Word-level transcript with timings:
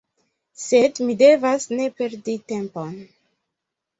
Sed 0.61 1.01
mi 1.09 1.15
devas 1.19 1.69
ne 1.79 1.85
perdi 1.99 2.37
tempon. 2.53 2.91